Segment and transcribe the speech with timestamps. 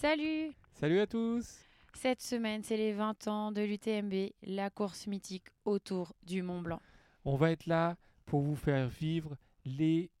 [0.00, 1.58] Salut Salut à tous
[1.92, 6.80] Cette semaine, c'est les 20 ans de l'UTMB, la course mythique autour du Mont Blanc.
[7.24, 10.12] On va être là pour vous faire vivre les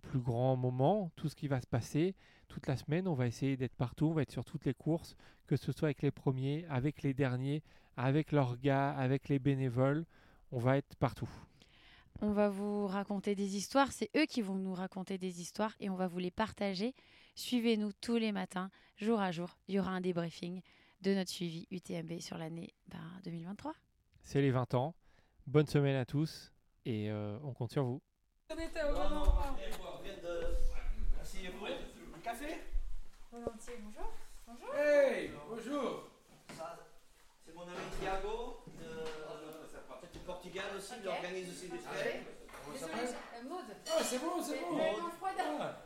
[0.00, 2.14] plus grands moments, tout ce qui va se passer
[2.48, 3.06] toute la semaine.
[3.06, 5.14] On va essayer d'être partout, on va être sur toutes les courses,
[5.46, 7.62] que ce soit avec les premiers, avec les derniers,
[7.98, 10.06] avec leurs gars, avec les bénévoles.
[10.52, 11.28] On va être partout.
[12.22, 15.90] On va vous raconter des histoires, c'est eux qui vont nous raconter des histoires et
[15.90, 16.94] on va vous les partager.
[17.38, 19.56] Suivez-nous tous les matins, jour à jour.
[19.68, 20.60] Il y aura un débriefing
[21.02, 22.74] de notre suivi UTMB sur l'année
[23.22, 23.74] 2023.
[24.24, 24.96] C'est les 20 ans.
[25.46, 26.52] Bonne semaine à tous
[26.84, 28.02] et euh, on compte sur vous.
[28.50, 29.56] On était au bon endroit.
[32.16, 32.58] Un café
[33.30, 34.12] Volontiers, bonjour.
[34.44, 34.74] Bonjour.
[34.74, 36.08] Hey, bonjour.
[36.56, 36.76] Ça,
[37.46, 37.70] c'est mon ami
[38.00, 42.24] Thiago de, du Portugal aussi, il organise aussi des fêtes.
[42.74, 43.14] S'appelle
[43.48, 43.64] Maud.
[43.86, 44.76] Ah, c'est bon, c'est bon.
[45.60, 45.84] Ah.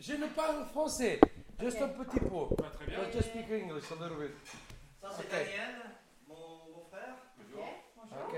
[0.00, 1.20] Je ne parle français.
[1.60, 2.56] Juste un petit peu.
[2.56, 3.00] très bien.
[3.00, 4.34] But just speak English a little bit.
[5.02, 5.30] Ça, c'est.
[5.30, 5.74] Daniel,
[6.26, 6.34] mon,
[6.74, 7.16] mon frère.
[8.10, 8.36] Ok.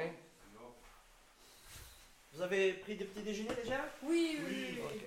[2.34, 3.84] Vous avez pris des petits déjeuners déjà?
[4.03, 4.41] Oui,
[4.84, 5.03] Ok.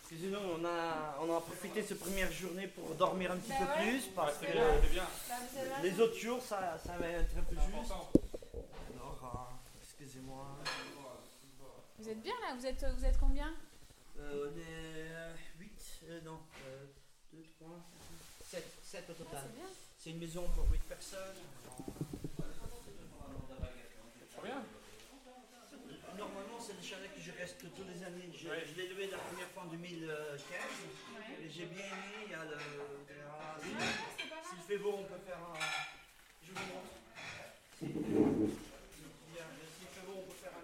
[0.00, 3.56] Excusez-nous, on a, on a profité de cette première journée pour dormir un petit Bah
[3.60, 3.90] peu ouais.
[3.92, 5.06] plus parce que bien.
[5.82, 7.92] les autres jours, ça, ça va être un peu juste.
[7.92, 10.44] Alors, euh, excusez-moi.
[11.98, 12.54] Vous êtes bien là?
[12.58, 13.54] Vous êtes, vous êtes combien?
[14.18, 15.12] Euh, on est
[16.12, 16.38] 8, non,
[17.32, 17.68] 2, 3,
[18.50, 19.48] 7, 7 au total.
[19.56, 19.64] bien.
[19.98, 21.36] C'est une maison pour 8 personnes.
[24.42, 24.62] Bien.
[26.18, 28.28] Normalement, c'est le chalet que je reste tous les années.
[28.34, 30.10] Je, je l'ai levé la première fois en 2015.
[31.40, 32.26] Et j'ai bien aimé.
[32.26, 32.58] Il y a le
[33.06, 33.62] terrasse.
[34.50, 35.58] S'il fait beau, on peut faire un.
[36.44, 36.92] Je vous montre.
[37.78, 39.46] Si- Bien,
[39.78, 40.62] S'il fait beau, on peut faire un.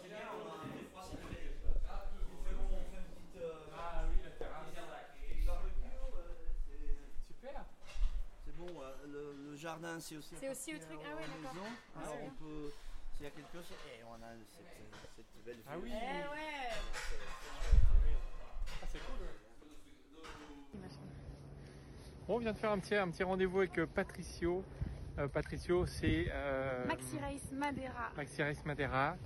[0.00, 1.52] C'est bien, on a des fois c'est fait.
[1.52, 3.36] Il fait beau, on fait une petite.
[3.42, 4.72] euh, Ah oui, la terrasse.
[5.46, 6.34] barbecue, euh,
[6.66, 6.96] c'est-
[7.28, 7.64] Super.
[8.44, 10.34] C'est bon, euh, le, le jardin c'est aussi.
[10.36, 11.54] C'est aussi le truc, ah ouais, d'accord.
[11.54, 11.66] maison.
[11.96, 12.72] Ah, on peut,
[13.14, 14.66] s'il y a quelque chose, et on a cette,
[15.16, 15.90] cette belle Ah oui.
[15.92, 16.70] Eh ouais
[18.82, 19.26] Ah, c'est cool.
[22.26, 24.64] Bon, on vient de faire un petit, un petit rendez-vous avec euh, Patricio.
[25.18, 28.10] Euh, Patricio, c'est euh, Maxi Race Madeira.
[28.16, 29.16] Maxi Race Madeira.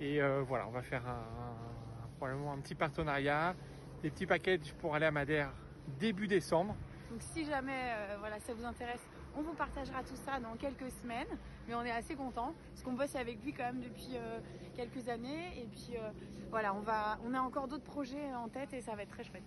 [0.00, 3.54] Et euh, voilà, on va faire un, un- probablement un petit partenariat,
[4.02, 5.52] des petits packages pour aller à Madère
[5.98, 6.76] début décembre.
[7.12, 9.06] Donc si jamais euh, voilà, ça vous intéresse,
[9.36, 11.28] on vous partagera tout ça dans quelques semaines.
[11.68, 14.40] Mais on est assez content parce qu'on bosse avec lui quand même depuis euh,
[14.74, 15.60] quelques années.
[15.60, 16.10] Et puis euh,
[16.48, 19.24] voilà, on, va, on a encore d'autres projets en tête et ça va être très
[19.24, 19.42] chouette.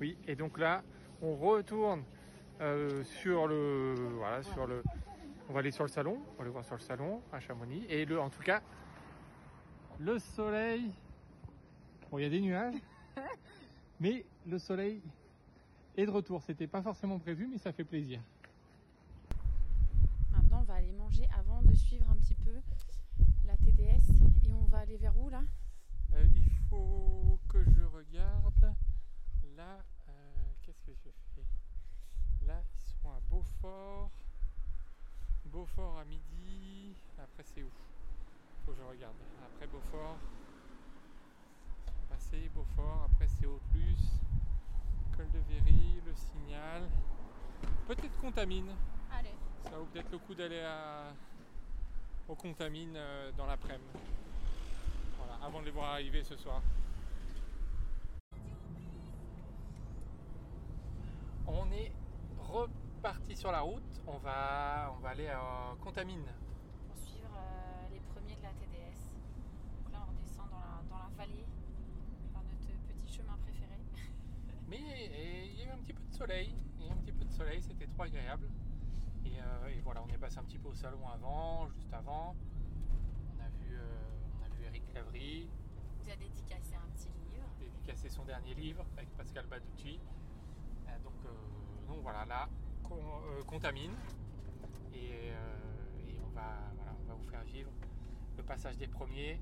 [0.00, 0.82] Oui, et donc là,
[1.20, 2.04] on retourne
[3.04, 4.82] sur le, voilà, sur le,
[5.48, 7.84] on va aller sur le salon, on va aller voir sur le salon à Chamonix.
[7.90, 8.62] Et le, en tout cas,
[9.98, 10.90] le soleil,
[12.10, 12.74] bon, il y a des nuages,
[14.00, 15.02] mais le soleil
[16.00, 16.42] est de retour.
[16.42, 18.20] C'était pas forcément prévu, mais ça fait plaisir.
[20.32, 22.54] Maintenant, on va aller manger avant de suivre un petit peu
[23.46, 24.10] la TDS.
[24.46, 25.42] Et on va aller vers où là?
[26.14, 28.74] Euh, il faut que je regarde.
[29.56, 29.78] Là,
[30.08, 30.12] euh,
[30.62, 32.46] qu'est-ce que je fais?
[32.46, 34.10] Là, ils sont à Beaufort.
[35.46, 36.96] Beaufort à midi.
[37.18, 37.70] Après, c'est où?
[38.64, 39.16] Faut que je regarde.
[39.44, 40.16] Après Beaufort.
[42.08, 43.08] Passés Beaufort.
[43.12, 44.20] Après, c'est Haute-Luce.
[45.20, 46.88] De Véry, le Signal.
[47.86, 48.74] Peut-être Contamine.
[49.12, 49.34] Allez.
[49.62, 51.12] Ça vaut peut-être le coup d'aller à...
[52.26, 53.84] au Contamine euh, dans l'après-midi.
[55.18, 56.62] Voilà, avant de les voir arriver ce soir.
[61.46, 61.92] On est
[62.38, 64.00] reparti sur la route.
[64.06, 66.24] On va, on va aller à Contamine.
[66.88, 69.04] Pour suivre euh, les premiers de la TDS.
[69.84, 71.44] Donc là, on descend dans la, dans la vallée
[72.32, 73.76] par notre petit chemin préféré.
[74.70, 74.78] Mais
[75.50, 76.54] il y a eu un petit peu de soleil.
[76.78, 78.48] Il y a eu un petit peu de soleil, c'était trop agréable.
[79.26, 82.34] Et, euh, et voilà, on est passé un petit peu au salon avant, juste avant.
[83.36, 85.48] On a vu, euh, on a vu Eric Lavry.
[85.98, 87.46] Vous a dédicacé un petit livre.
[87.58, 89.98] dédicacé son dernier livre avec Pascal Baducci.
[90.88, 91.14] Euh, donc,
[91.88, 92.48] donc voilà, là,
[92.84, 93.94] con- contamine.
[94.94, 97.70] Et, et on, va, voilà, on va vous faire vivre
[98.36, 99.40] le passage des premiers.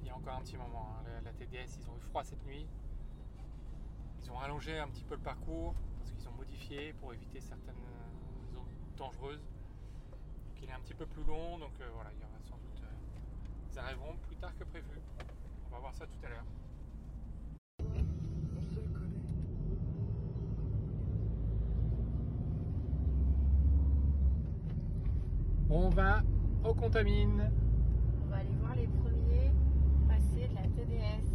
[0.00, 0.88] Il y a encore un petit moment.
[0.98, 1.02] hein.
[1.06, 2.66] La, la TDS, ils ont eu froid cette nuit.
[4.22, 7.74] Ils ont rallongé un petit peu le parcours parce qu'ils ont modifié pour éviter certaines
[8.52, 8.62] zones
[8.96, 9.40] dangereuses.
[9.40, 11.58] Donc il est un petit peu plus long.
[11.58, 12.82] Donc euh, voilà, il y aura sans doute.
[12.82, 14.86] euh, ils arriveront plus tard que prévu.
[15.70, 16.44] On va voir ça tout à l'heure.
[25.70, 26.22] On va
[26.64, 27.50] au Contamine.
[28.24, 29.52] On va aller voir les premiers
[30.08, 31.28] passer de la TDS.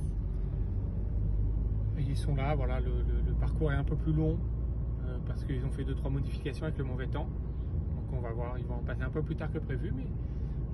[1.98, 4.38] Et sont là, voilà, le, parcours est un peu plus long
[5.06, 7.28] euh, parce qu'ils ont fait 2-3 modifications avec le mauvais temps.
[7.96, 10.08] Donc on va voir, ils vont en passer un peu plus tard que prévu, mais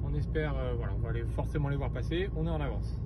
[0.04, 2.30] on espère, euh, voilà, on va aller forcément les voir passer.
[2.36, 3.00] On est en avance.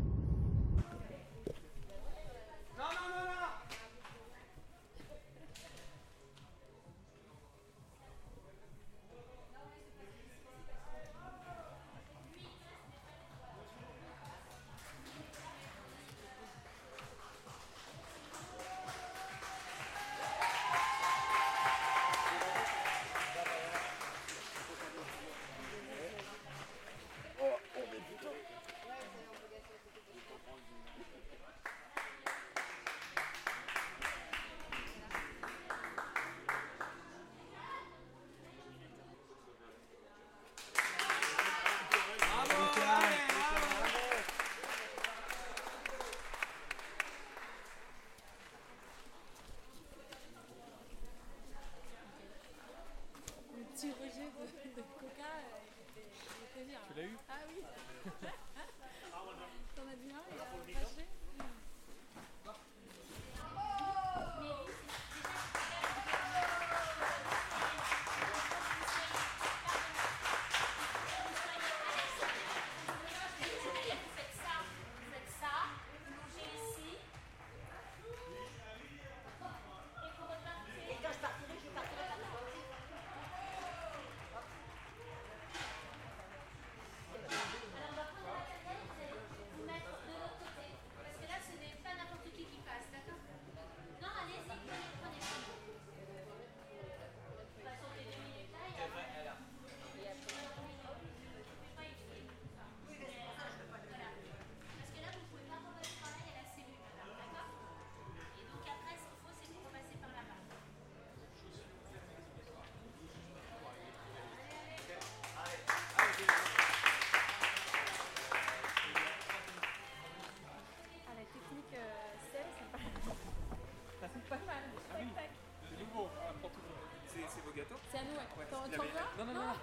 [128.68, 128.88] Il avait-
[129.18, 129.54] Non, non, non, non.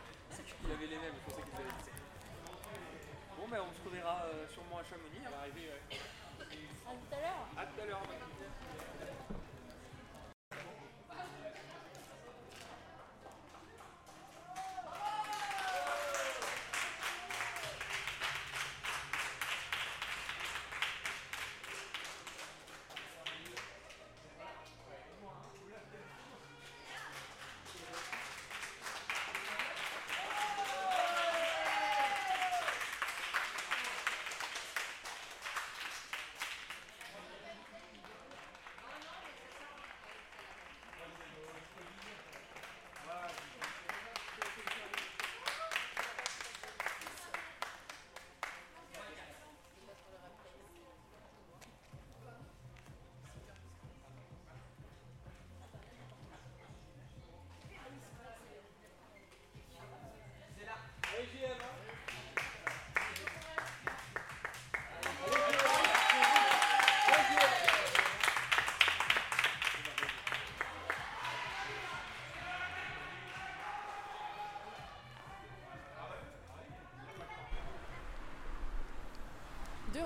[0.65, 1.71] Il avait les mêmes, je pensais qu'ils avaient
[3.39, 5.25] Bon, ben on se reverra euh, sûrement à Chamonix.
[5.27, 5.83] À l'arrivée, ouais.
[5.91, 7.47] À tout à l'heure.
[7.57, 8.01] À tout à l'heure.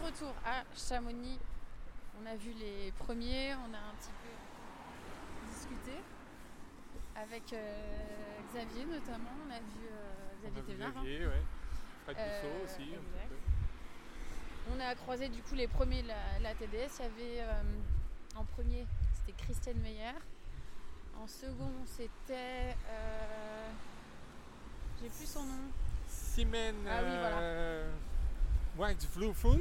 [0.04, 1.38] Retour à Chamonix,
[2.22, 5.98] on a vu les premiers, on a un petit peu discuté
[7.16, 10.88] avec euh, Xavier notamment, on a vu euh, Xavier Thévenard.
[10.88, 10.92] hein.
[11.02, 11.42] Xavier, ouais.
[12.04, 12.74] Fred Euh, aussi.
[12.74, 13.28] un petit exact.
[13.28, 13.36] peu.
[14.76, 16.98] On a croisé du coup les premiers de la, la TDS.
[16.98, 17.62] Il y avait euh,
[18.36, 20.12] en premier, c'était Christiane Meyer.
[21.22, 22.74] En second, c'était.
[25.00, 25.70] J'ai plus son nom,
[26.08, 27.84] Simen Ah oui, voilà.
[28.76, 29.58] Vloefun.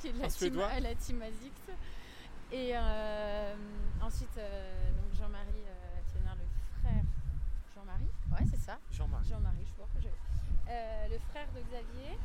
[0.00, 0.66] qui est de la En team, suédois.
[0.68, 0.90] à la.
[2.52, 3.54] Et euh,
[4.02, 7.02] ensuite, euh, donc Jean-Marie euh, le frère.
[7.74, 8.78] Jean-Marie Ouais, c'est ça.
[8.90, 9.26] Jean-Marie.
[9.28, 10.08] Jean-Marie, je crois que je.
[11.12, 12.18] Le frère de Xavier.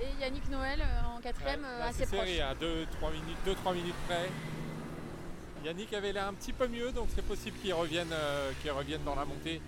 [0.00, 2.18] Et Yannick Noël en quatrième, Ouais, là, assez proche.
[2.20, 4.30] serré à 2-3 minutes, 2-3 minutes près.
[5.64, 8.08] Yannick avait l'air un petit peu mieux, donc c'est possible qu'il revienne,
[8.70, 9.60] revienne dans la montée.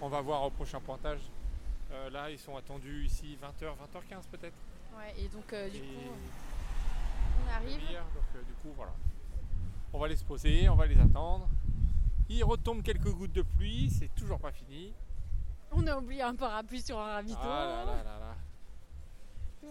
[0.00, 1.20] On va voir au prochain pointage.
[2.12, 4.54] Là, ils sont attendus ici 20h, 20h15 peut-être.
[5.16, 5.84] Et donc euh, du coup,
[7.44, 7.78] on arrive.
[7.78, 8.92] Donc, euh, du coup, voilà.
[9.92, 11.48] On va les poser, on va les attendre.
[12.28, 14.92] Il retombe quelques gouttes de pluie, c'est toujours pas fini.
[15.72, 17.38] On a oublié un parapluie sur un ravito.
[17.42, 18.34] Ah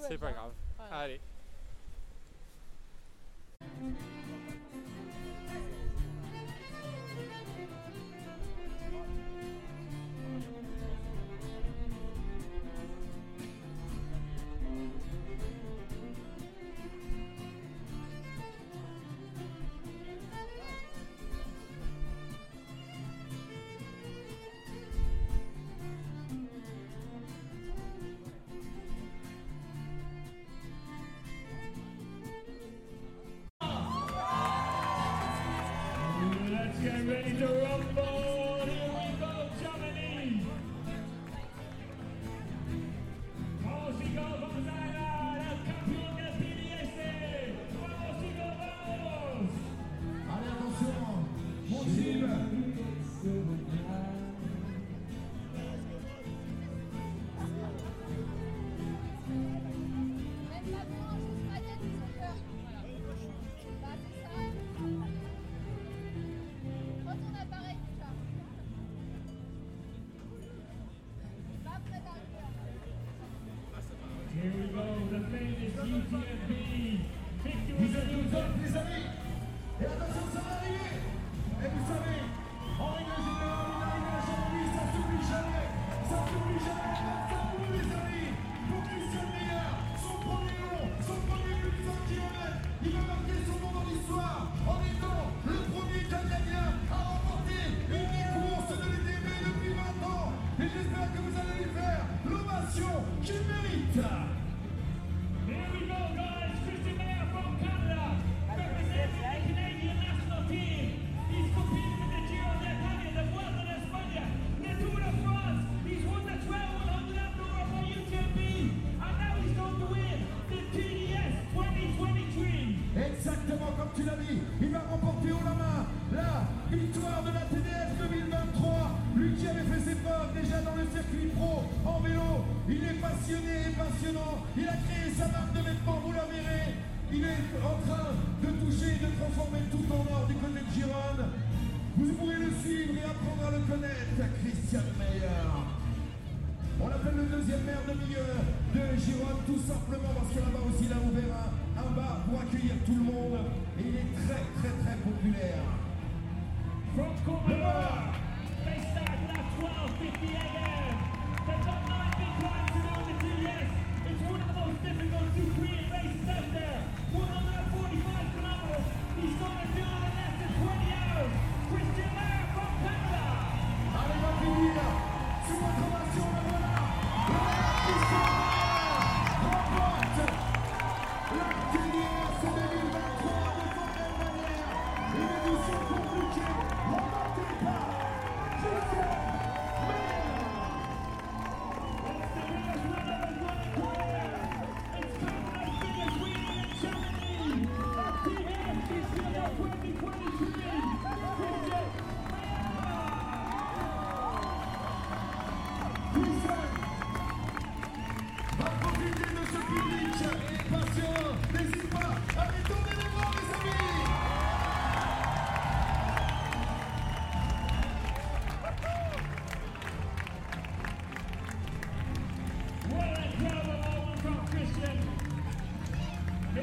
[0.07, 0.51] c'est pas grave.
[0.91, 1.21] Allez.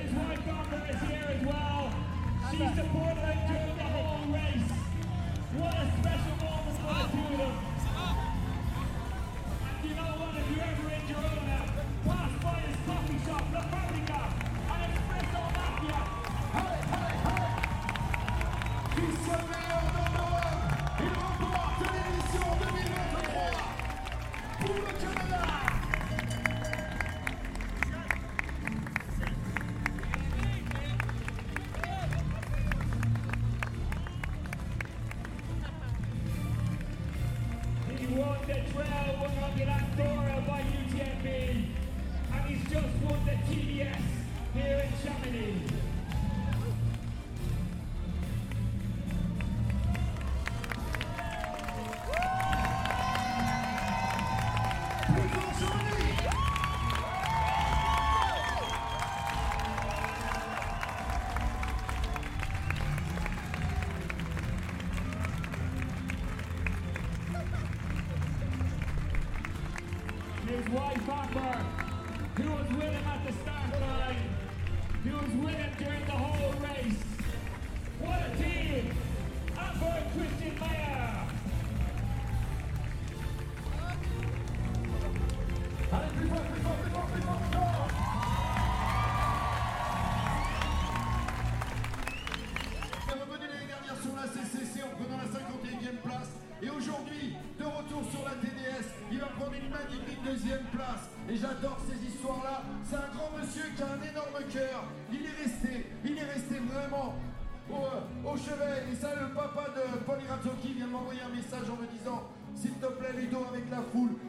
[0.07, 1.91] Ty Barber is here as well.
[2.51, 4.71] She supported us during the whole race.
[5.59, 7.57] What a special moment for the two of them.
[9.67, 11.59] And you know what, if you're ever in Girona,
[12.07, 13.45] pass by this coffee shop.
[13.53, 14.06] They'll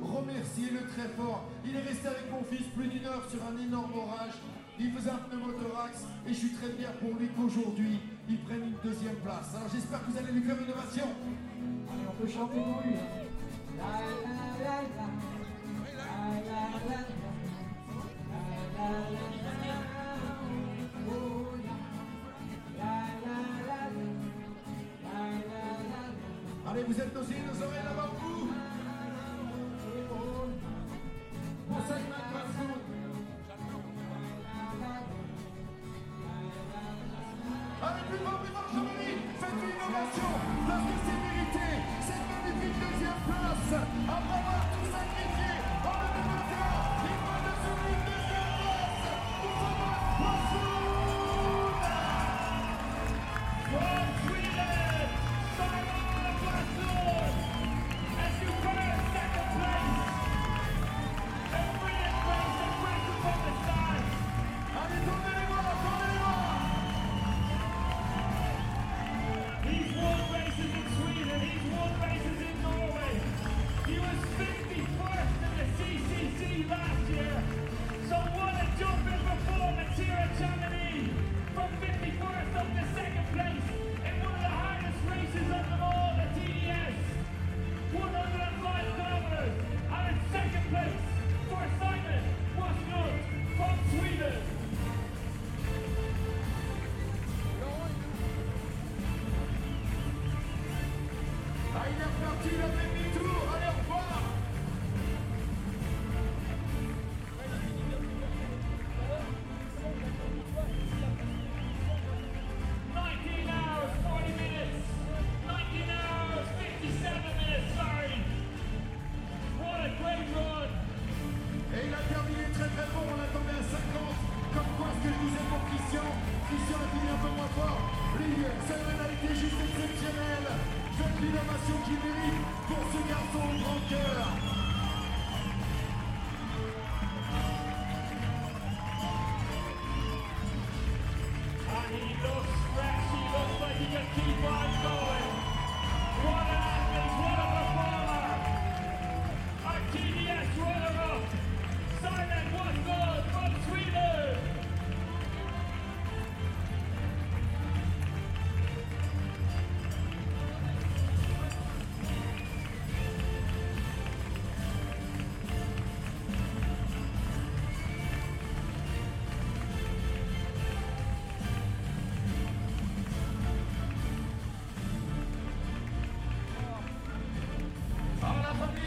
[0.01, 1.45] remerciez-le très fort.
[1.65, 4.33] Il est resté avec mon fils plus d'une heure sur un énorme orage.
[4.79, 8.77] Il faisait un pneumothorax et je suis très fier pour lui qu'aujourd'hui, il prenne une
[8.83, 9.55] deuxième place.
[9.55, 11.07] Alors j'espère que vous allez lui faire une ovation.
[11.89, 12.93] Allez, on peut chanter pour lui.
[12.93, 13.27] Hein.
[26.69, 27.86] Allez, vous êtes nos oreilles.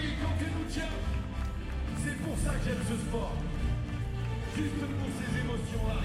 [0.00, 0.94] million qui nous tient.
[2.02, 3.36] C'est pour ça que j'aime ce sport.
[4.56, 6.00] Juste pour ces émotions-là.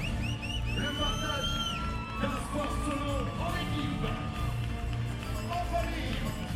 [0.77, 1.51] Le partage
[2.21, 4.05] d'un sport solo en équipe.
[5.49, 6.54] En famille.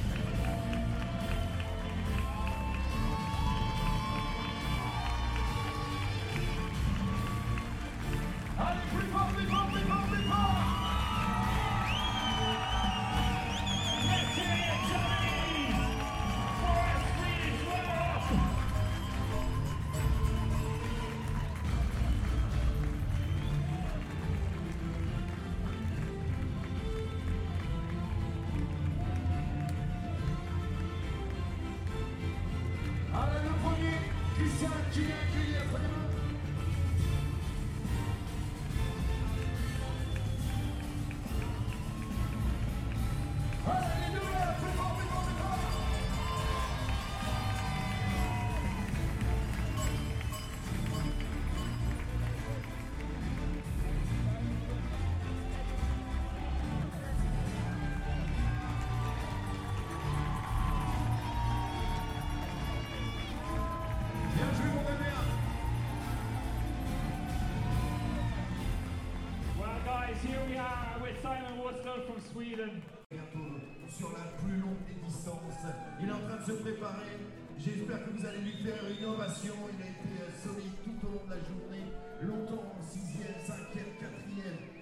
[72.39, 73.59] Bientôt
[73.91, 75.59] sur la plus longue des distances.
[75.99, 77.19] Il est en train de se préparer.
[77.59, 79.55] J'espère que vous allez lui faire une ovation.
[79.75, 81.83] Il a été euh, solide tout au long de la journée.
[82.23, 83.91] Longtemps, 6e, 5e,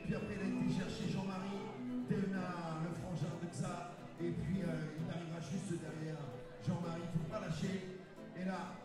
[0.06, 3.89] Puis après, il a été chercher Jean-Marie Théna, le frangin de ça.
[4.22, 6.22] Et puis, euh, il arrivera juste derrière
[6.62, 7.10] Jean-Marie.
[7.10, 8.06] Il ne faut pas lâcher.
[8.38, 8.77] Et là,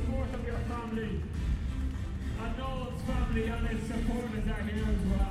[0.00, 1.20] support of your family
[2.40, 5.27] and Noel's family and his supporters are here as well.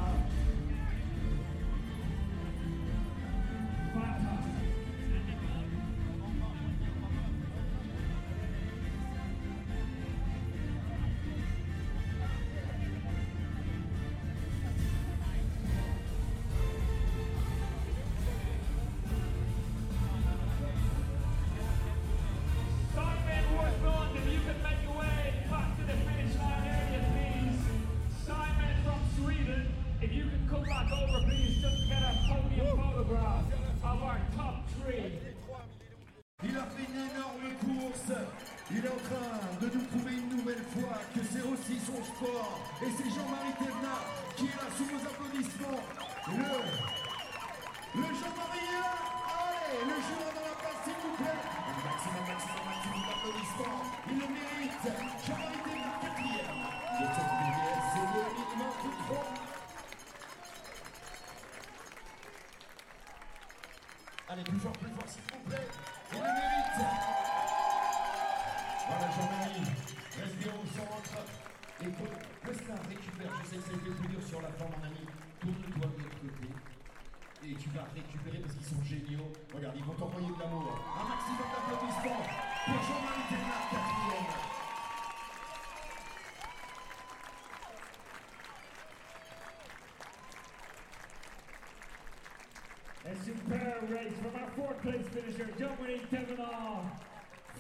[94.88, 96.86] Place finisher, Dominique Tevenard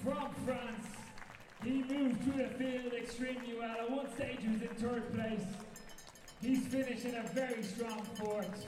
[0.01, 0.87] from France.
[1.61, 3.75] He moved through the field extremely well.
[3.81, 5.45] At one stage he was in third place.
[6.41, 8.65] He's finishing a very strong fourth.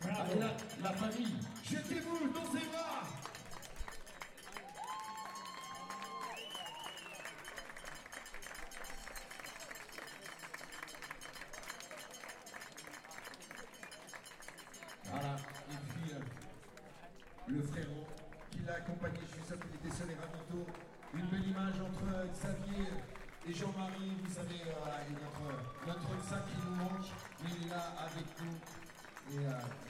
[0.00, 0.22] Bravo.
[0.22, 0.50] Ah, là,
[0.82, 2.24] la famille, jetez-vous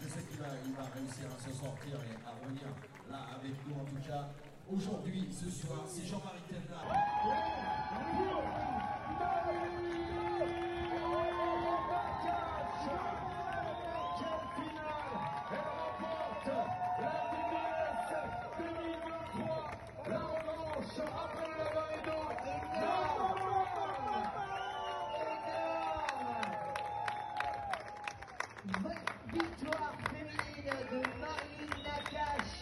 [0.01, 0.49] je sais qu'il va,
[0.95, 2.69] réussir à se sortir et à revenir
[3.11, 4.29] là avec nous en tout cas.
[4.71, 6.81] Aujourd'hui, ce soir, c'est Jean-Marie Tella.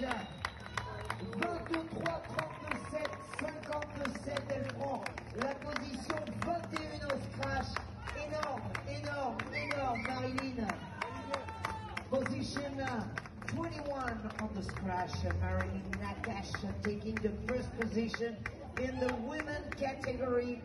[0.03, 0.27] Nakache.
[1.41, 2.23] 23,
[2.71, 5.05] 37, 57, elle prend
[5.41, 7.71] la position 21 au scratch.
[8.17, 10.67] Énorme, énorme, énorme, Marilyn.
[12.11, 12.73] Position
[13.55, 15.12] 21 on the scratch.
[15.41, 18.37] Marilyn Nakache taking the first position
[18.81, 20.61] in the women category.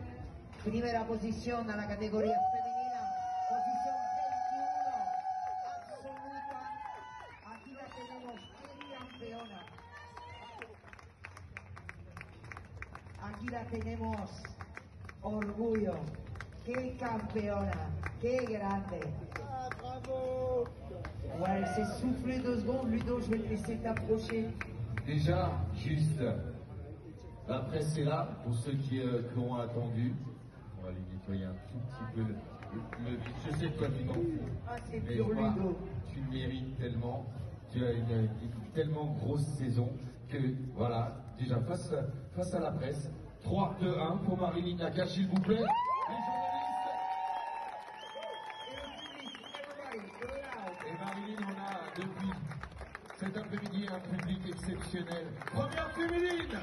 [0.64, 3.02] Primera posición a la categoría femenina.
[3.48, 5.08] Posición 21
[5.78, 6.60] absoluta.
[7.54, 8.40] Aquí la tenemos,
[8.80, 9.62] qué campeona.
[13.24, 14.30] Aquí la tenemos,
[15.60, 15.94] orgullo.
[16.64, 17.72] Qué campeona,
[18.22, 19.02] qué grande.
[21.40, 24.48] Ouais, elle s'est soufflé deux secondes, Ludo, je vais te laisser t'approcher.
[25.06, 26.20] Déjà, juste,
[27.48, 30.14] la presse est là pour ceux qui, euh, qui ont attendu.
[30.80, 34.04] On va lui nettoyer un tout petit peu le, le- Je sais que toi tu
[34.06, 34.22] t'en fous.
[34.68, 35.78] Ah, c'est toi, Ludo.
[36.12, 37.26] tu le mérites tellement.
[37.72, 39.90] Tu as une, une tellement grosse saison
[40.30, 40.38] que,
[40.76, 41.94] voilà, déjà face,
[42.36, 43.12] face à la presse,
[43.48, 45.56] 3, 2, 1 pour Marilyn Nakache, s'il vous plaît.
[45.56, 46.90] Les journalistes.
[50.86, 52.34] Et Marilyn, on a depuis
[53.18, 55.28] cet après-midi un public exceptionnel.
[55.54, 56.60] Première féminine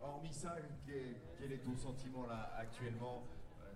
[0.00, 0.56] Hormis ça,
[1.38, 3.24] quel est ton sentiment là actuellement
[3.62, 3.72] Euh,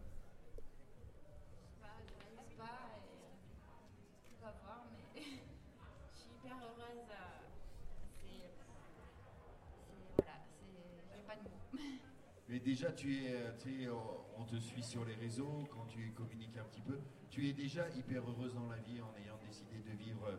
[1.81, 7.09] Bah, je réalise pas et euh, on va voir, mais je suis hyper heureuse.
[7.11, 7.15] euh,
[8.21, 8.29] C'est.
[8.29, 8.53] c'est-
[10.17, 11.17] Voilà, c'est.
[11.17, 11.65] J'ai pas de mots.
[12.51, 13.89] Mais déjà, tu es, euh, tu sais,
[14.37, 16.99] on te suit sur les réseaux, quand tu communiques un petit peu,
[17.31, 20.37] tu es déjà hyper heureuse dans la vie en ayant décidé de vivre euh,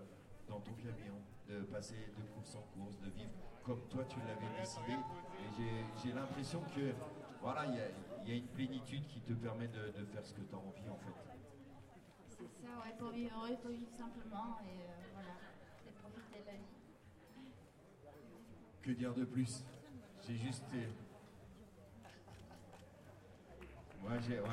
[0.50, 1.16] dans ton camion,
[1.48, 3.32] de passer de course en course, de vivre
[3.64, 4.92] comme toi tu l'avais décidé.
[4.92, 6.92] Et j'ai- j'ai l'impression que
[7.42, 7.88] voilà, il y a,
[8.26, 10.58] il y a une plénitude qui te permet de, de faire ce que tu as
[10.58, 11.14] envie en fait.
[12.28, 15.30] C'est ça, ouais, pour vivre heureux, il faut vivre simplement et euh, voilà,
[15.88, 17.52] et profiter de la vie.
[18.82, 19.64] Que dire de plus?
[20.28, 20.66] J'ai juste.
[20.74, 20.88] euh,
[24.04, 24.40] Ouais, j'ai.
[24.40, 24.48] Ouais.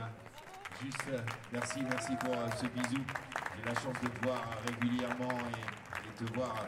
[0.83, 1.09] Juste.
[1.13, 1.19] euh,
[1.53, 3.03] merci, merci pour euh, ce bisou.
[3.57, 6.67] J'ai la chance de te voir euh, régulièrement et, et te voir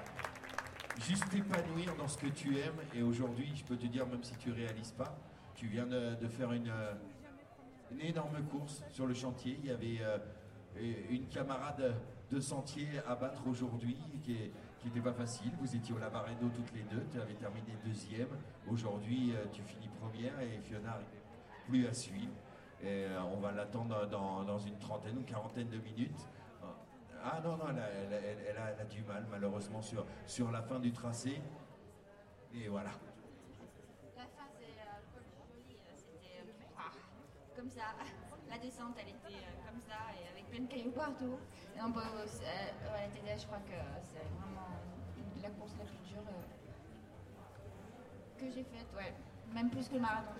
[1.01, 2.81] juste t'épanouir dans ce que tu aimes.
[2.95, 5.17] Et aujourd'hui, je peux te dire, même si tu réalises pas,
[5.55, 6.73] tu viens de, faire une,
[8.01, 9.59] énorme course sur le chantier.
[9.63, 9.99] Il y avait
[11.11, 11.95] une camarade
[12.31, 14.53] de sentier à battre aujourd'hui qui est-
[14.85, 15.51] n'était pas facile.
[15.61, 17.05] Vous étiez au Lavaredo toutes les deux.
[17.13, 18.29] Tu avais terminé deuxième.
[18.71, 20.99] Aujourd'hui, tu finis première et Fiona
[21.69, 22.33] plus à suivre.
[22.83, 26.27] Et euh, on va l'attendre dans, une trentaine ou quarantaine de minutes.
[27.23, 31.43] Ah non, non, elle a, du mal malheureusement sur, sur la fin du tracé.
[32.55, 32.91] Et voilà.
[34.17, 36.91] La c'est euh, euh, c'était euh, ah,
[37.55, 37.83] comme ça.
[38.49, 41.39] La descente, elle était comme ça et avec plein de cailloux partout.
[41.77, 44.81] Et on je crois que c'est vraiment
[45.43, 46.25] la course la plus dure
[48.39, 49.15] que j'ai faite, ouais.
[49.55, 50.33] Même plus que le marathon.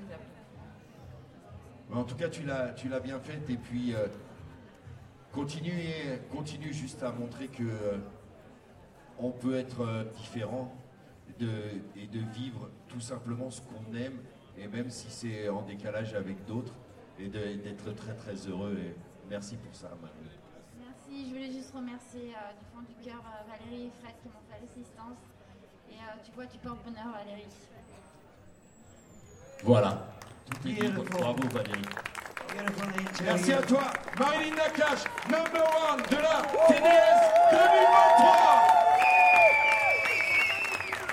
[1.93, 4.07] En tout cas, tu l'as, tu l'as bien fait et puis euh,
[5.33, 5.73] continue,
[6.31, 7.99] continue juste à montrer que euh,
[9.19, 10.73] on peut être euh, différent
[11.41, 11.49] de,
[11.97, 14.19] et de vivre tout simplement ce qu'on aime
[14.57, 16.75] et même si c'est en décalage avec d'autres,
[17.19, 18.77] et d'être très très heureux.
[18.79, 18.95] Et
[19.29, 20.15] merci pour ça, Marie.
[20.79, 24.61] Merci, je voulais juste remercier du fond du cœur Valérie et Fred qui m'ont fait
[24.61, 25.19] l'assistance.
[25.91, 27.47] Et tu vois, tu portes bonheur Valérie.
[29.65, 30.07] Voilà.
[30.63, 30.93] Dit.
[31.11, 31.85] Bravo Valérie.
[33.25, 33.83] Merci à toi,
[34.19, 38.81] Marilyn Nakache, number one de la TDS 2023.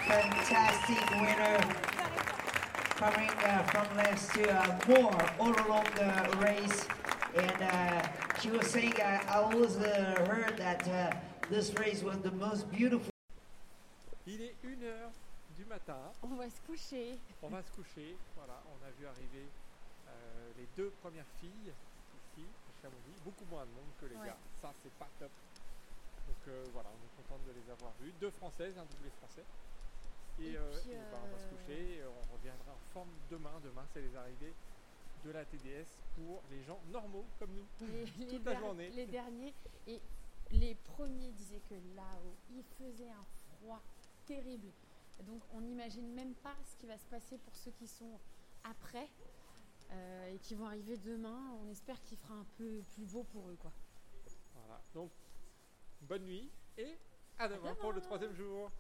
[0.08, 1.60] Fantastic winner.
[2.97, 6.88] Coming uh, from last to uh, more all along the race.
[7.36, 8.08] And uh,
[8.41, 11.15] she was saying, uh, I always uh, heard that uh,
[11.50, 13.12] this race was the most beautiful.
[15.67, 16.12] Matin.
[16.23, 17.17] On va se coucher.
[17.41, 18.15] On va se coucher.
[18.36, 19.45] Voilà, on a vu arriver
[20.08, 23.15] euh, les deux premières filles ici, à Chamonix.
[23.23, 24.27] Beaucoup moins de monde que les Ouais.
[24.27, 24.38] gars.
[24.62, 25.32] Ça, c'est pas top.
[26.27, 28.12] Donc euh, voilà, on est content de les avoir vues.
[28.19, 29.43] Deux françaises, un doublé français.
[30.39, 31.97] Et, Et euh, puis, et bah, on va se coucher.
[31.97, 33.60] et On reviendra en forme demain.
[33.63, 34.53] Demain, c'est les arrivées
[35.25, 37.65] de la TDS pour les gens normaux comme nous.
[37.88, 38.89] Les, les Toute la journée.
[38.91, 39.53] les derniers
[39.88, 39.99] et
[40.51, 43.25] les premiers disaient que là-haut, il faisait un
[43.58, 43.82] froid
[44.25, 44.67] terrible.
[45.25, 48.19] Donc on n'imagine même pas ce qui va se passer pour ceux qui sont
[48.63, 49.10] après
[49.91, 51.39] euh, et qui vont arriver demain.
[51.62, 53.58] On espère qu'il fera un peu plus beau pour eux.
[53.60, 53.71] Quoi.
[54.53, 54.82] Voilà.
[54.93, 55.12] Donc,
[56.01, 56.97] bonne nuit et
[57.39, 58.71] à demain pour le troisième jour.